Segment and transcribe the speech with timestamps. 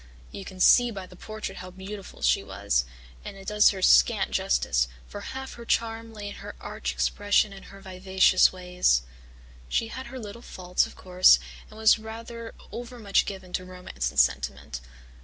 [0.31, 2.85] You can see by the portrait how beautiful she was,
[3.23, 7.53] and it does her scant justice, for half her charm lay in her arch expression
[7.53, 9.03] and her vivacious ways.
[9.69, 11.37] She had her little faults, of course,
[11.69, 14.81] and was rather over much given to romance and sentiment.